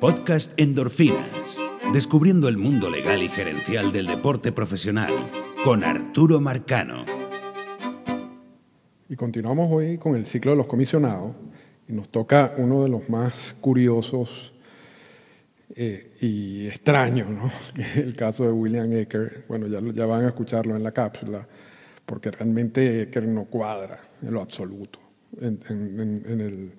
[0.00, 1.58] Podcast Endorfinas.
[1.92, 5.12] Descubriendo el mundo legal y gerencial del deporte profesional
[5.64, 7.04] con Arturo Marcano.
[9.08, 11.34] Y continuamos hoy con el ciclo de los comisionados
[11.88, 14.52] y nos toca uno de los más curiosos
[15.74, 17.50] eh, y extraños, ¿no?
[17.96, 19.44] el caso de William Ecker.
[19.48, 21.46] Bueno, ya, van a escucharlo en la cápsula,
[22.06, 25.00] porque realmente Ecker no cuadra en lo absoluto
[25.40, 26.72] en, el,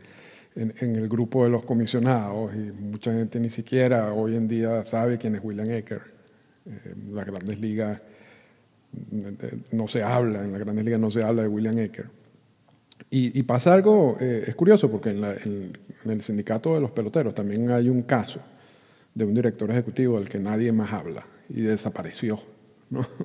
[0.59, 5.17] en, el, grupo de los comisionados y mucha gente ni siquiera hoy en día sabe
[5.17, 6.01] quién es William Ecker.
[6.65, 8.01] Eh, en las grandes ligas
[9.71, 12.07] no se habla, en las grandes ligas no se habla de William Ecker.
[13.11, 17.71] Y, pasa algo, eh, es curioso porque en, en, el sindicato de los peloteros también
[17.71, 18.39] hay un caso
[19.15, 22.39] de un director ejecutivo del que nadie más habla y desapareció.
[22.89, 23.05] ¿no?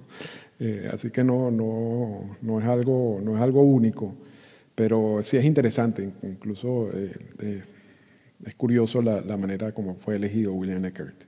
[0.61, 4.15] Eh, así que no, no, no, es algo, no es algo único.
[4.75, 7.63] Pero sí es interesante, incluso eh, eh,
[8.45, 11.25] es curioso la, manera como fue elegido William Eckert.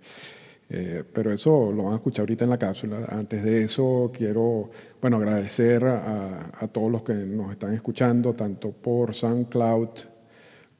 [0.68, 3.06] Eh, pero eso lo van a escuchar ahorita en la cápsula.
[3.08, 9.14] Antes de eso, quiero bueno, agradecer a, todos los que nos están escuchando, tanto por
[9.14, 9.90] SoundCloud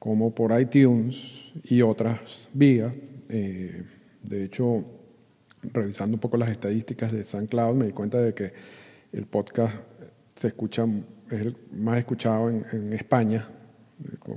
[0.01, 2.93] como por iTunes y otras vías.
[3.29, 4.85] de hecho,
[5.73, 8.53] revisando un poco las estadísticas de SoundCloud, me di cuenta de que
[9.13, 9.77] el podcast
[10.35, 10.85] se escucha
[11.31, 13.47] es el más escuchado en, España,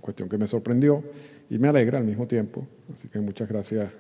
[0.02, 1.04] cuestión que me sorprendió
[1.50, 2.68] y me alegra al mismo tiempo.
[2.94, 3.92] Así que muchas gracias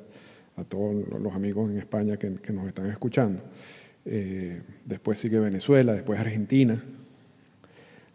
[0.55, 3.41] a todos los amigos en España que, nos están escuchando.
[4.05, 6.81] Eh, después sigue Venezuela, después Argentina.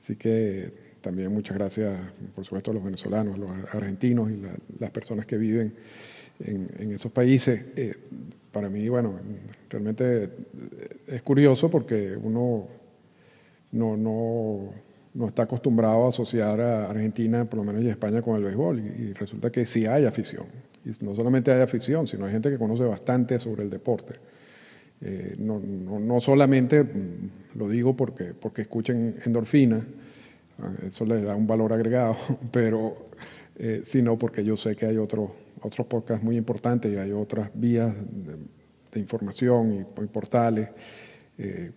[0.00, 1.98] Así que también muchas gracias,
[2.34, 4.42] por supuesto, a los venezolanos, los argentinos y
[4.78, 5.74] las personas que viven
[6.40, 7.64] en, esos países.
[7.76, 7.94] Eh,
[8.50, 9.18] para mí, bueno,
[9.68, 10.30] realmente
[11.06, 12.68] es curioso porque uno
[13.74, 14.72] no, no,
[15.14, 18.78] no está acostumbrado a asociar a Argentina, por lo menos y España, con el béisbol.
[18.80, 20.46] Y, resulta que sí hay afición.
[20.84, 24.14] Y no solamente hay afición, sino hay gente que conoce bastante sobre el deporte.
[25.00, 29.84] Eh, no, no, solamente mm, lo digo porque, porque escuchen endorfina,
[30.60, 32.16] ah, eso les da un valor agregado,
[32.52, 33.08] pero
[33.56, 35.30] eh, sino porque yo sé que hay otros
[35.64, 40.68] otros podcasts muy importantes y hay otras vías de, información y, portales.
[41.38, 41.72] Eh,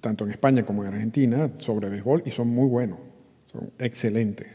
[0.00, 2.98] tanto en España como en Argentina, sobre béisbol y son muy buenos,
[3.50, 4.46] son excelentes.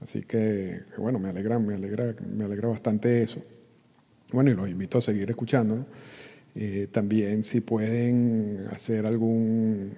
[0.00, 3.42] Así que, bueno, me alegra, me alegra, me alegra bastante eso.
[4.32, 5.86] Bueno, y los invito a seguir escuchando.
[6.54, 9.90] Eh, también si pueden hacer algún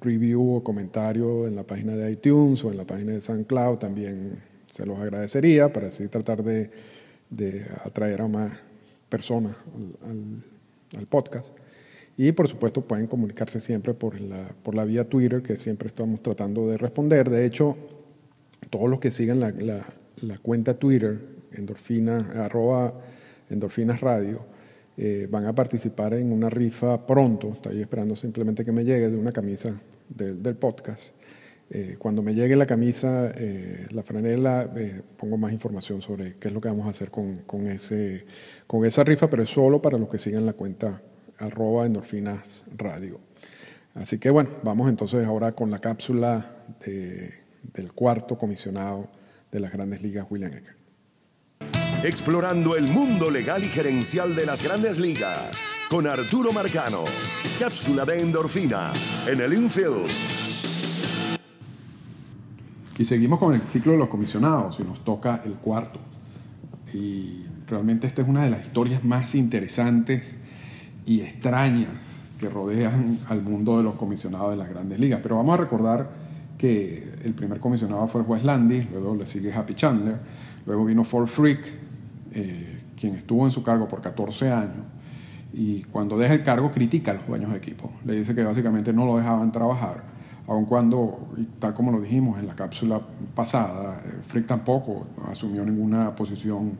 [0.00, 4.38] review o comentario en la página de iTunes o en la página de SoundCloud, también
[4.70, 6.70] se los agradecería para así tratar de,
[7.84, 8.52] atraer a más
[9.08, 9.54] personas
[10.96, 11.48] al podcast.
[12.16, 16.22] Y por supuesto pueden comunicarse siempre por la, por la vía Twitter, que siempre estamos
[16.22, 17.30] tratando de responder.
[17.30, 17.76] De hecho,
[18.70, 19.52] todos los que sigan la,
[20.20, 21.18] la, cuenta Twitter,
[21.52, 22.94] endorfina, arroba
[23.48, 24.44] endorfinas radio,
[24.96, 27.52] eh, van a participar en una rifa pronto.
[27.54, 31.14] Estoy esperando simplemente que me llegue de una camisa del podcast.
[31.70, 34.70] Eh, cuando me llegue la camisa, eh, la franela,
[35.16, 38.26] pongo más información sobre qué es lo que vamos a hacer con, con, ese,
[38.66, 41.00] con esa rifa, pero es solo para los que sigan la cuenta
[41.38, 43.20] arroba endorfinas radio.
[43.94, 46.46] Así que bueno, vamos entonces ahora con la cápsula
[46.84, 49.08] del cuarto comisionado
[49.50, 50.76] de las grandes ligas, William Ecker.
[52.04, 55.52] Explorando el mundo legal y gerencial de las grandes ligas
[55.88, 57.04] con Arturo Marcano.
[57.58, 58.92] Cápsula de endorfina
[59.26, 60.10] en el infield.
[62.98, 66.00] Y seguimos con el ciclo de los comisionados y nos toca el cuarto.
[66.94, 70.36] Y realmente esta es una de las historias más interesantes
[71.06, 75.20] y extrañas que rodean al mundo de los comisionados de las grandes ligas.
[75.22, 76.10] Pero vamos a recordar
[76.58, 80.16] que el primer comisionado fue Wes Landis, luego le sigue Happy Chandler,
[80.66, 81.60] luego vino Ford Frick,
[82.32, 84.84] eh, quien estuvo en su cargo por 14 años,
[85.52, 87.92] y cuando deja el cargo critica a los dueños de equipo.
[88.04, 90.04] Le dice que básicamente no lo dejaban trabajar,
[90.46, 93.00] aun cuando, tal como lo dijimos en la cápsula
[93.34, 96.72] pasada, eh, Frick tampoco asumió ninguna posición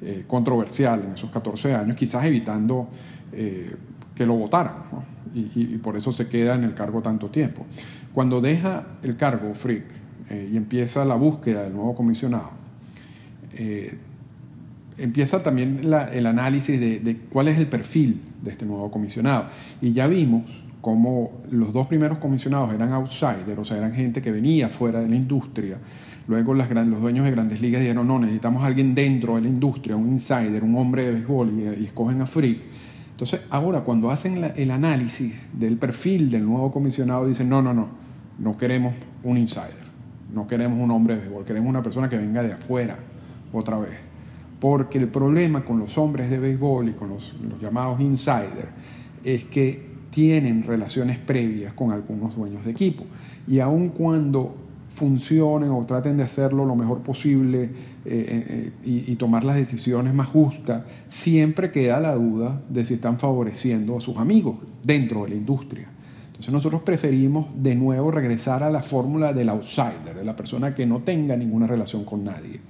[0.00, 2.88] eh, controversial en esos 14 años, quizás evitando
[3.32, 3.74] eh,
[4.14, 4.74] que lo votaran,
[5.34, 7.66] y, por eso se queda en el cargo tanto tiempo.
[8.14, 9.84] Cuando deja el cargo Frick
[10.30, 12.50] eh, y empieza la búsqueda del nuevo comisionado,
[14.96, 15.80] empieza también
[16.12, 19.46] el análisis de, de cuál es el perfil de este nuevo comisionado.
[19.80, 20.44] Y ya vimos
[20.80, 25.08] cómo los dos primeros comisionados eran outsiders, o sea, eran gente que venía fuera de
[25.08, 25.78] la industria,
[26.28, 29.96] Luego los dueños de grandes ligas dijeron, no, necesitamos a alguien dentro de la industria,
[29.96, 32.60] un insider, un hombre de béisbol, y, escogen a Frick.
[33.12, 37.88] Entonces, ahora cuando hacen el análisis del perfil del nuevo comisionado, dicen, no, no, no,
[38.38, 38.92] no queremos
[39.24, 39.88] un insider,
[40.34, 42.98] no queremos un hombre de béisbol, queremos una persona que venga de afuera
[43.50, 43.96] otra vez.
[44.60, 48.68] Porque el problema con los hombres de béisbol y con los, llamados insiders
[49.24, 53.04] es que tienen relaciones previas con algunos dueños de equipo.
[53.46, 54.54] Y aun cuando
[54.94, 57.70] funcionen o traten de hacerlo lo mejor posible eh,
[58.04, 63.16] eh, y, y, tomar las decisiones más justas, siempre queda la duda de si están
[63.16, 65.88] favoreciendo a sus amigos dentro de la industria.
[66.38, 70.86] Entonces nosotros preferimos de nuevo regresar a la fórmula del outsider, de la persona que
[70.86, 72.60] no tenga ninguna relación con nadie.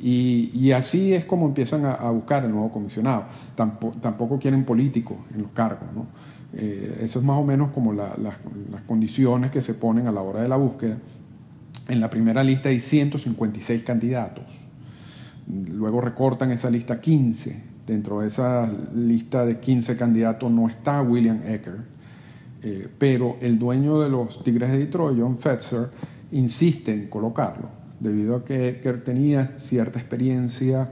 [0.00, 3.24] Y, así es como empiezan a, buscar el nuevo comisionado.
[3.54, 5.88] Tampoco, quieren políticos en los cargos.
[5.94, 6.06] ¿no?
[6.56, 10.40] Eh, eso es más o menos como las condiciones que se ponen a la hora
[10.40, 10.98] de la búsqueda.
[11.88, 14.60] En la primera lista hay 156 candidatos.
[15.46, 17.74] Luego recortan esa lista 15.
[17.86, 21.80] Dentro de esa lista de 15 candidatos no está William Ecker,
[22.62, 25.90] eh, pero el dueño de los Tigres de Detroit, John Fetzer,
[26.32, 27.68] insiste en colocarlo
[28.00, 30.90] debido a que Ecker tenía cierta experiencia,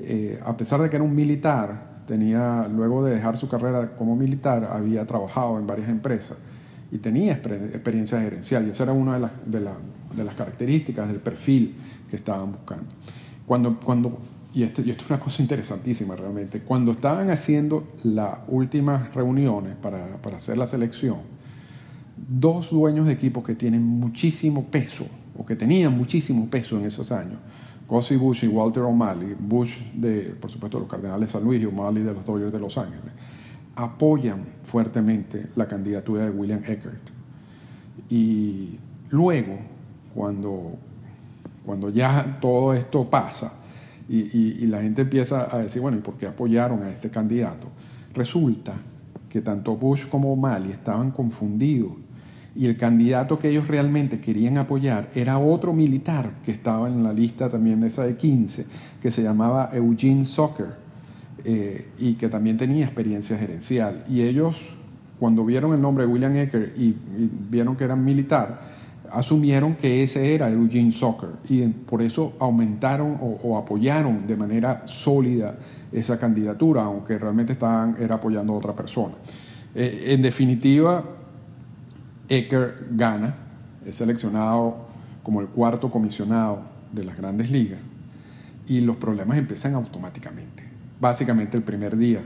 [0.00, 4.16] eh, a pesar de que era un militar, tenía, luego de dejar su carrera como
[4.16, 6.36] militar, había trabajado en varias empresas
[6.90, 11.74] y tenía experiencia gerencial, y esa era una de las, de, las características del perfil
[12.10, 12.84] que estaban buscando.
[13.46, 14.18] Cuando, cuando,
[14.52, 19.74] y, esto, y esto es una cosa interesantísima realmente, cuando estaban haciendo las últimas reuniones
[19.76, 21.16] para, para hacer la selección,
[22.28, 25.06] dos dueños de equipos que tienen muchísimo peso
[25.36, 27.38] o que tenían muchísimo peso en esos años,
[27.92, 31.66] Gussie Bush y Walter O'Malley, Bush de, por supuesto, los Cardenales de San Luis y
[31.66, 33.12] O'Malley de los Dodgers de Los Ángeles,
[33.76, 37.02] apoyan fuertemente la candidatura de William Eckert.
[38.08, 38.78] Y
[39.10, 39.58] luego,
[40.14, 40.72] cuando,
[41.66, 43.52] cuando ya todo esto pasa
[44.08, 47.68] y, y la gente empieza a decir, bueno, ¿y por qué apoyaron a este candidato?
[48.14, 48.72] Resulta
[49.28, 51.92] que tanto Bush como O'Malley estaban confundidos
[52.54, 57.12] y el candidato que ellos realmente querían apoyar era otro militar que estaba en la
[57.12, 58.66] lista también de esa de 15,
[59.00, 60.66] que se llamaba Eugene Soccer
[61.44, 64.04] eh, y que también tenía experiencia gerencial.
[64.08, 64.60] Y ellos,
[65.18, 66.94] cuando vieron el nombre de William Ecker y,
[67.50, 68.60] vieron que era militar,
[69.10, 75.56] asumieron que ese era Eugene Soccer y por eso aumentaron o, apoyaron de manera sólida
[75.90, 79.14] esa candidatura, aunque realmente estaban era apoyando a otra persona.
[79.74, 81.02] Eh, en definitiva,
[82.32, 83.34] Ecker gana,
[83.84, 84.86] es seleccionado
[85.22, 87.78] como el cuarto comisionado de las grandes ligas
[88.66, 90.64] y los problemas empiezan automáticamente.
[90.98, 92.20] Básicamente el primer día,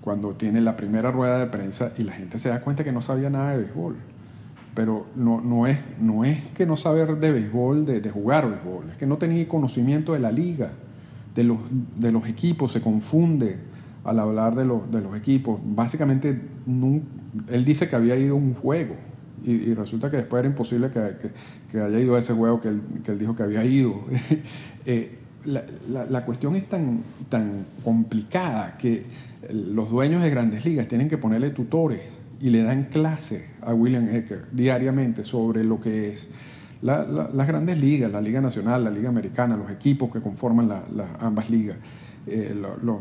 [0.00, 3.00] cuando tiene la primera rueda de prensa y la gente se da cuenta que no
[3.00, 3.96] sabía nada de béisbol.
[4.76, 8.96] Pero no, no, es, no es que no saber de béisbol, de, jugar béisbol, es
[8.96, 10.70] que no tenía conocimiento de la liga,
[11.34, 11.58] de los,
[11.96, 13.58] de los equipos, se confunde
[14.04, 15.58] al hablar de, de los equipos.
[15.64, 16.40] Básicamente,
[17.48, 18.94] él dice que había ido a un juego
[19.44, 23.34] y, resulta que después era imposible que, haya ido a ese juego que él, dijo
[23.36, 23.94] que había ido.
[24.90, 27.02] Eh, la, cuestión es tan,
[27.84, 29.04] complicada que
[29.50, 32.00] los dueños de grandes ligas tienen que ponerle tutores
[32.40, 36.28] y le dan clase a William Ecker diariamente sobre lo que es
[36.80, 40.70] las grandes ligas, la Liga Nacional, la Liga Americana, los equipos que conforman
[41.20, 41.76] ambas ligas,
[42.26, 42.98] eh, los,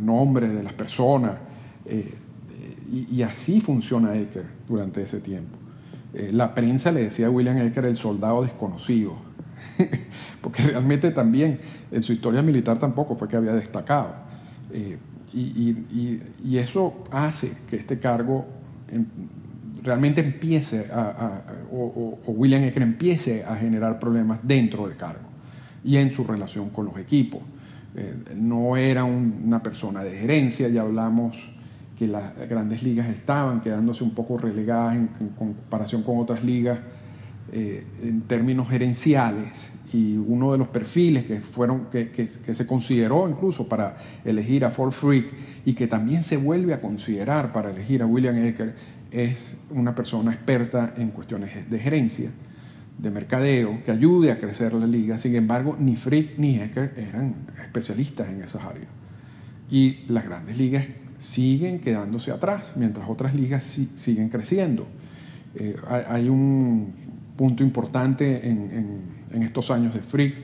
[0.00, 1.32] nombres de las personas.
[1.84, 2.14] Eh,
[2.92, 5.55] y, y, así funciona Ecker durante ese tiempo.
[6.16, 9.16] Eh, la prensa le decía a William Ecker el soldado desconocido,
[10.40, 11.60] porque realmente también
[11.92, 14.14] en su historia militar tampoco fue que había destacado.
[14.72, 14.96] Eh,
[15.34, 18.46] y, eso hace que este cargo
[19.82, 25.28] realmente empiece a, o, William Ecker empiece a generar problemas dentro del cargo
[25.84, 27.42] y en su relación con los equipos.
[27.94, 31.36] Eh, no era una persona de gerencia, ya hablamos
[31.96, 36.78] que las grandes ligas estaban quedándose un poco relegadas en, comparación con otras ligas
[37.52, 43.28] eh, en términos gerenciales y uno de los perfiles que fueron que, que, se consideró
[43.28, 45.32] incluso para elegir a Ford Freak
[45.64, 48.74] y que también se vuelve a considerar para elegir a William Ecker
[49.10, 52.30] es una persona experta en cuestiones de gerencia,
[52.98, 55.18] de mercadeo, que ayude a crecer la liga.
[55.18, 58.88] Sin embargo, ni Freak ni Ecker eran especialistas en esas áreas.
[59.70, 60.86] Y las grandes ligas
[61.18, 64.86] siguen quedándose atrás, mientras otras ligas siguen creciendo.
[65.54, 65.76] Eh,
[66.08, 66.92] hay un
[67.36, 70.34] punto importante en, estos años de Frick,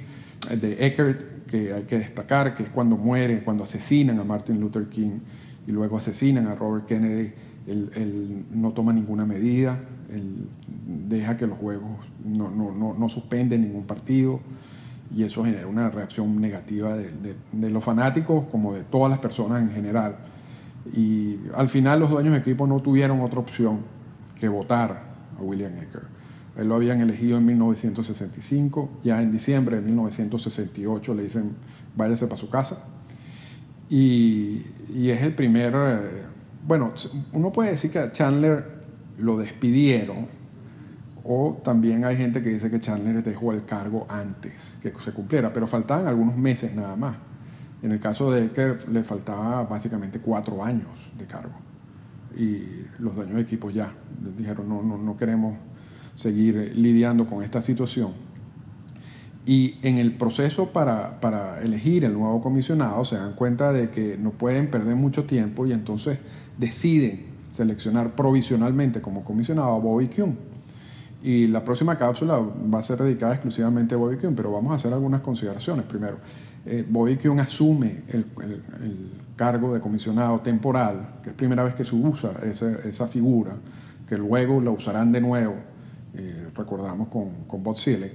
[0.60, 4.86] de Eckert, que hay que destacar, que es cuando mueren, cuando asesinan a Martin Luther
[4.88, 5.18] King
[5.66, 7.32] y luego asesinan a Robert Kennedy.
[7.66, 9.78] Él, no toma ninguna medida,
[10.10, 10.48] él
[11.08, 11.90] deja que los juegos
[12.24, 14.40] no, no, no, suspenden ningún partido
[15.14, 19.62] y eso genera una reacción negativa de, de, los fanáticos como de todas las personas
[19.62, 20.16] en general.
[20.94, 23.80] Y al final los dueños de equipo no tuvieron otra opción
[24.38, 25.02] que votar
[25.38, 26.02] a William Ecker.
[26.56, 31.52] Él lo habían elegido en 1965, ya en diciembre de 1968 le dicen
[31.96, 32.84] váyase para su casa.
[33.88, 34.62] Y,
[34.94, 36.22] y es el primer, eh,
[36.66, 36.92] bueno,
[37.32, 38.64] uno puede decir que a Chandler
[39.18, 40.26] lo despidieron,
[41.24, 45.52] o también hay gente que dice que Chandler dejó el cargo antes que se cumpliera,
[45.52, 47.16] pero faltaban algunos meses nada más.
[47.82, 51.54] En el caso de Ecker le faltaba básicamente cuatro años de cargo.
[52.36, 53.92] Y los dueños de equipo ya
[54.38, 55.56] dijeron, no, no, no queremos
[56.14, 58.12] seguir lidiando con esta situación.
[59.44, 64.16] Y en el proceso para, para, elegir el nuevo comisionado se dan cuenta de que
[64.16, 66.18] no pueden perder mucho tiempo y entonces
[66.58, 70.51] deciden seleccionar provisionalmente como comisionado a Bobby Kuhn.
[71.22, 74.74] Y la próxima cápsula va a ser dedicada exclusivamente a Bobby Kuhn, pero vamos a
[74.76, 75.84] hacer algunas consideraciones.
[75.86, 76.18] Primero,
[76.66, 78.26] eh, Bobby Kuhn asume el,
[79.36, 83.52] cargo de comisionado temporal, que es primera vez que se usa esa, esa figura,
[84.08, 85.54] que luego la usarán de nuevo,
[86.14, 88.12] eh, recordamos con, con Bob Seelig.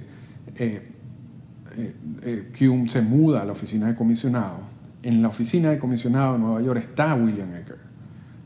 [0.56, 4.58] Eh, eh, Kuhn se muda a la oficina de comisionado.
[5.02, 7.78] En la oficina de comisionado de Nueva York está William Ecker.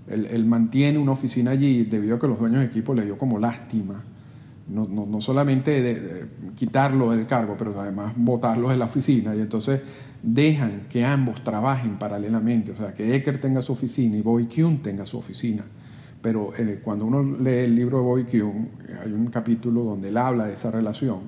[0.08, 3.38] Él, mantiene una oficina allí debido a que los dueños de equipo le dio como
[3.38, 4.02] lástima,
[4.72, 6.26] no, no, solamente de,
[6.56, 9.34] quitarlo del cargo, pero además botarlo de la oficina.
[9.34, 9.80] Y entonces
[10.22, 14.78] dejan que ambos trabajen paralelamente, o sea, que Ecker tenga su oficina y Bobby Kuhn
[14.78, 15.64] tenga su oficina.
[16.22, 18.68] Pero eh, cuando uno lee el libro de Bobby Kuhn,
[19.04, 21.20] hay un capítulo donde él habla de esa relación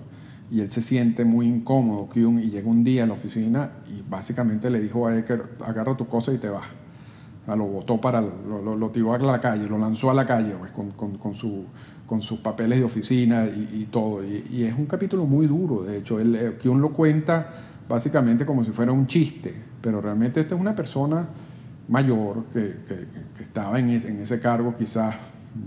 [0.51, 4.09] y él se siente muy incómodo, Kuhn, y llega un día a la oficina y
[4.09, 6.84] básicamente le dijo a Ecker, agarra tu cosa y te vas.
[7.49, 10.73] Lo botó para, lo, lo, tiró a la calle, lo lanzó a la calle pues,
[10.73, 11.65] con, con, con, su,
[12.07, 14.25] con sus papeles de oficina y, todo.
[14.25, 17.49] Y, es un capítulo muy duro, de hecho, él, eh, Kuhn lo cuenta
[17.89, 21.29] básicamente como si fuera un chiste, pero realmente esta es una persona
[21.89, 25.15] mayor que, que, que estaba en ese, en ese cargo, quizás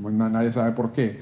[0.02, 1.20] nadie sabe por qué,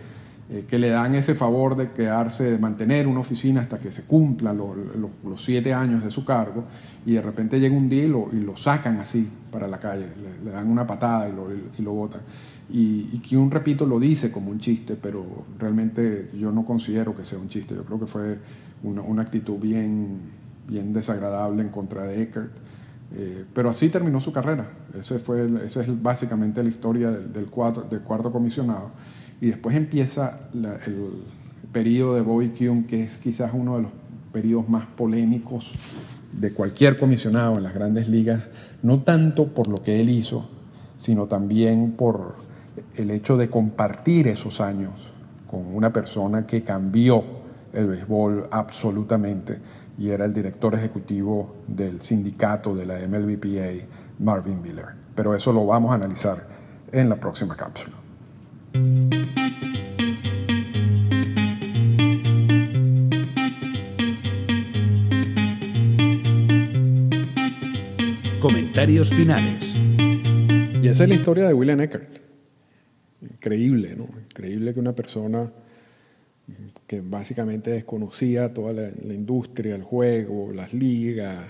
[0.47, 4.03] eh, que le dan ese favor de quedarse, de mantener una oficina hasta que se
[4.03, 6.65] cumplan los siete años de su cargo,
[7.05, 10.05] y de repente llega un día y lo, y lo sacan así para la calle,
[10.43, 12.21] le, dan una patada y lo, y lo botan.
[12.69, 15.25] Y, y Kuhn, repito, lo dice como un chiste, pero
[15.57, 18.37] realmente yo no considero que sea un chiste, yo creo que fue
[18.83, 20.19] una, una actitud bien,
[20.67, 22.51] bien desagradable en contra de Eckert.
[23.15, 24.67] Eh, pero así terminó su carrera.
[24.99, 28.91] Ese fue, esa es básicamente la historia del, del, cuarto, del cuarto comisionado.
[29.45, 31.23] Y después empieza el
[31.71, 33.91] periodo de Bobby Kuhn, que es quizás uno de los
[34.33, 35.71] periodos más polémicos
[36.31, 38.41] de cualquier comisionado en las grandes ligas,
[38.81, 40.49] no tanto por lo que él hizo,
[40.97, 42.37] sino también por
[42.95, 44.93] el hecho de compartir esos años
[45.45, 47.23] con una persona que cambió
[47.71, 49.59] el béisbol absolutamente
[49.99, 53.85] y era el director ejecutivo del sindicato de la MLBPA,
[54.17, 54.87] Marvin Miller.
[55.13, 56.47] Pero eso lo vamos a analizar
[56.91, 57.93] en la próxima cápsula.
[68.45, 69.73] Comentarios finales.
[69.75, 72.19] Y esa es la historia de William Eckert.
[73.19, 74.07] Increíble, ¿no?
[74.29, 75.51] Increíble que una persona
[76.85, 81.43] que básicamente desconocía toda la, industria, el juego, las ligas,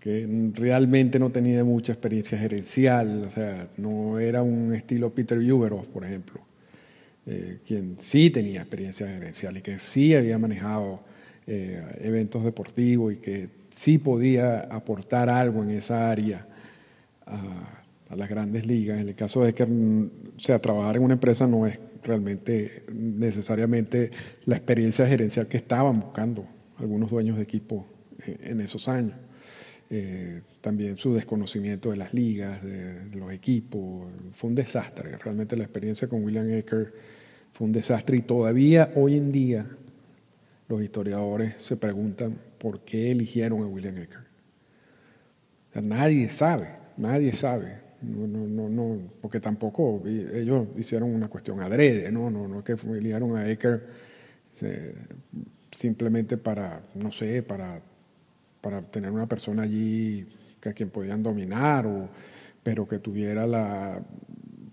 [0.00, 5.86] que realmente no tenía mucha experiencia gerencial, o sea, no era un estilo Peter Uberoff,
[5.86, 6.40] por ejemplo,
[7.26, 11.00] eh, quien sí tenía experiencia gerencial y que sí había manejado
[11.46, 16.46] eh, eventos deportivos y que sí podía aportar algo en esa área
[17.26, 17.40] a,
[18.10, 18.98] a las grandes ligas.
[19.00, 24.10] En el caso de que, o sea, trabajar en una empresa no es realmente necesariamente
[24.46, 26.46] la experiencia gerencial que estaban buscando
[26.78, 27.86] algunos dueños de equipo
[28.26, 29.14] en esos años.
[29.90, 35.16] Eh, también su desconocimiento de las ligas, de, los equipos, fue un desastre.
[35.16, 36.92] Realmente la experiencia con William Ecker
[37.52, 39.66] fue un desastre y todavía hoy en día
[40.68, 44.20] los historiadores se preguntan por qué eligieron a William Ecker.
[45.82, 47.88] nadie sabe, nadie sabe.
[48.00, 52.72] No, no, no, no, porque tampoco ellos hicieron una cuestión adrede, no, no, no que
[52.72, 53.86] eligieron a Ecker
[55.70, 57.80] simplemente para, no sé, para,
[58.60, 60.28] para tener una persona allí
[60.60, 62.08] que a quien podían dominar, o,
[62.62, 64.00] pero que tuviera la,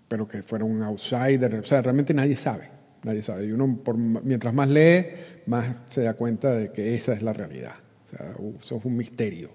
[0.08, 2.70] pero que fuera un outsider, o sea, realmente nadie sabe,
[3.06, 3.46] nadie sabe.
[3.46, 3.80] Y uno,
[4.24, 5.06] mientras más lee,
[5.46, 7.76] más se da cuenta de que esa es la realidad.
[8.04, 9.52] O sea, eso es un misterio,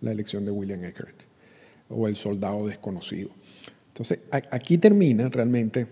[0.00, 1.22] la elección de William Eckert
[1.88, 3.30] o el soldado desconocido.
[3.88, 5.86] Entonces, aquí termina realmente,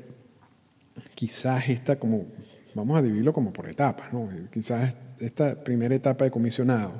[1.14, 2.26] quizás esta como,
[2.74, 4.28] vamos a dividirlo como por etapas, ¿no?
[4.52, 6.92] quizás esta primera etapa de comisionado,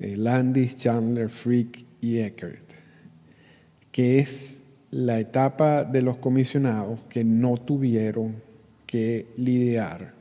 [0.00, 2.72] eh, Landis, Chandler, Frick y Eckert,
[3.92, 8.47] que es la etapa de los comisionados que no tuvieron
[8.88, 10.14] que lidiar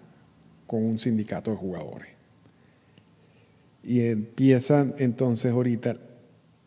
[0.67, 2.09] con un sindicato de jugadores.
[3.81, 5.95] Y empieza entonces ahorita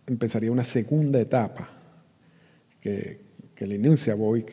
[0.07, 1.69] empezaría una segunda etapa
[2.81, 3.21] que,
[3.55, 4.47] que le inicia Bobby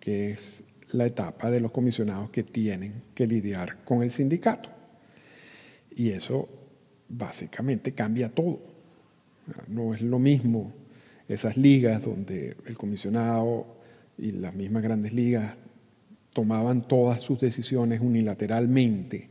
[0.00, 4.70] que es la etapa de los comisionados que tienen que lidiar con el sindicato.
[5.94, 6.48] Y eso
[7.08, 8.60] básicamente cambia todo.
[9.68, 10.72] No es lo mismo
[11.28, 13.76] esas ligas donde el comisionado
[14.18, 15.54] y las mismas grandes ligas
[16.32, 19.28] tomaban todas sus decisiones unilateralmente,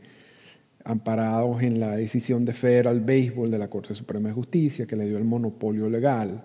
[0.84, 5.06] amparados en la decisión de Federal Baseball de la Corte Suprema de Justicia, que le
[5.06, 6.44] dio el monopolio legal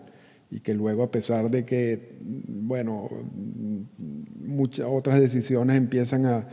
[0.51, 3.09] y que luego a pesar de que, bueno,
[4.39, 6.47] muchas otras decisiones empiezan a,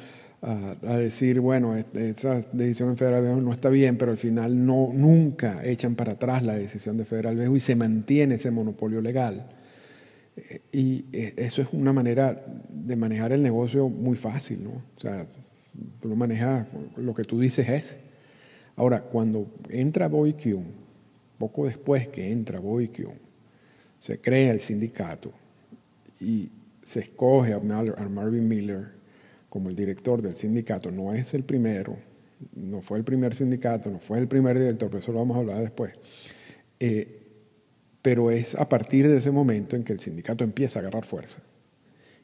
[0.97, 5.65] decir, bueno, esa decisión en Federal Baseball no está bien, pero al final no, nunca
[5.65, 9.47] echan para atrás la decisión de Federal Baseball y se mantiene ese monopolio legal.
[10.73, 14.71] Y eh, eso es una manera de manejar el negocio muy fácil, ¿no?
[14.97, 15.27] O sea,
[16.01, 17.99] tú lo manejas, lo que tú dices es.
[18.77, 20.35] Ahora, cuando entra Boy
[21.39, 22.91] poco después que entra Boy
[23.99, 25.33] se crea el sindicato
[26.21, 26.51] y
[26.83, 28.93] se escoge a Marvin Miller
[29.49, 30.91] como el director del sindicato.
[30.91, 31.97] No es el primero,
[32.55, 35.41] no fue el primer sindicato, no fue el primer director, pero eso lo vamos a
[35.41, 35.93] hablar después.
[36.81, 37.22] Eh,
[38.03, 41.41] pero es a partir de ese momento en que el sindicato empieza a agarrar fuerza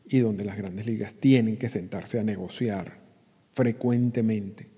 [0.06, 2.98] y donde las grandes ligas tienen que sentarse a negociar
[3.52, 4.68] frecuentemente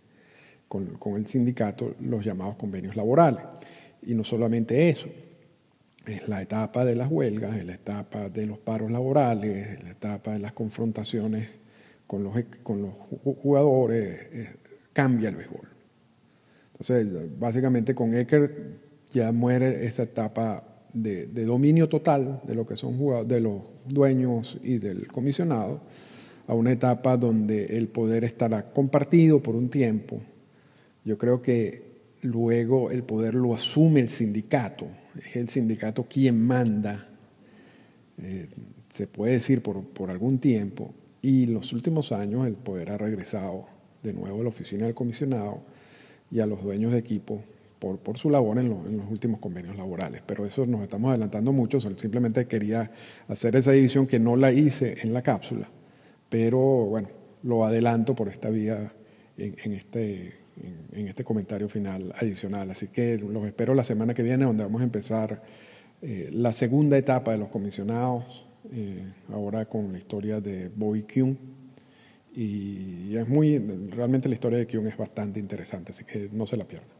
[0.68, 3.42] con, el sindicato los llamados convenios laborales.
[4.02, 5.08] Y no solamente eso,
[6.06, 9.90] es la etapa de las huelgas, es la etapa de los paros laborales, es la
[9.90, 11.48] etapa de las confrontaciones
[12.06, 14.20] con los, con los jugadores,
[14.92, 15.68] cambia el béisbol.
[16.72, 18.78] Entonces, básicamente con Ecker
[19.10, 24.78] ya muere esa etapa de, dominio total de lo que son de los dueños y
[24.78, 25.80] del comisionado
[26.46, 30.20] a una etapa donde el poder estará compartido por un tiempo.
[31.04, 31.90] Yo creo que
[32.22, 34.86] luego el poder lo asume el sindicato,
[35.24, 37.08] es el sindicato quien manda,
[38.18, 38.48] eh,
[38.90, 42.98] se puede decir por, por algún tiempo, y en los últimos años el poder ha
[42.98, 43.66] regresado
[44.02, 45.62] de nuevo a la oficina del comisionado
[46.30, 47.42] y a los dueños de equipo
[47.80, 50.22] por, su labor en, los últimos convenios laborales.
[50.24, 52.90] Pero eso nos estamos adelantando mucho, simplemente quería
[53.26, 55.68] hacer esa división que no la hice en la cápsula,
[56.28, 57.08] pero bueno,
[57.42, 58.92] lo adelanto por esta vía
[59.36, 60.34] en, en este,
[60.92, 62.70] en, este comentario final adicional.
[62.70, 65.42] Así que los espero la semana que viene, donde vamos a empezar
[66.02, 71.38] eh, la segunda etapa de los comisionados, eh, ahora con la historia de Bobby Kuhn.
[72.32, 76.56] Y es muy, realmente la historia de Kuhn es bastante interesante, así que no se
[76.56, 76.99] la pierdan.